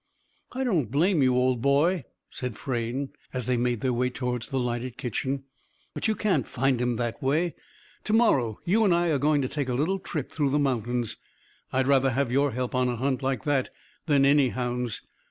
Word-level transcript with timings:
"I 0.53 0.63
don't 0.63 0.89
blame 0.89 1.21
you, 1.21 1.35
old 1.35 1.61
boy," 1.61 2.05
said 2.27 2.57
Frayne, 2.57 3.11
as 3.33 3.45
they 3.45 3.55
made 3.55 3.81
their 3.81 3.93
way 3.93 4.09
towards 4.09 4.47
the 4.49 4.57
lighted 4.57 4.97
kitchen. 4.97 5.43
"But 5.93 6.07
you 6.07 6.15
can't 6.15 6.47
find 6.47 6.81
him 6.81 6.95
that 6.95 7.21
way. 7.21 7.53
To 8.05 8.13
morrow 8.13 8.57
you 8.65 8.83
and 8.83 8.95
I 8.95 9.09
are 9.09 9.19
going 9.19 9.43
to 9.43 9.47
take 9.47 9.69
a 9.69 9.75
little 9.75 9.99
trip 9.99 10.31
through 10.31 10.49
the 10.49 10.57
mountains. 10.57 11.17
I'd 11.71 11.85
rather 11.85 12.09
have 12.09 12.31
your 12.31 12.49
help 12.49 12.73
on 12.73 12.89
a 12.89 12.95
hunt 12.95 13.21
like 13.21 13.43
that 13.43 13.69
than 14.07 14.25
any 14.25 14.49
hound's. 14.49 15.03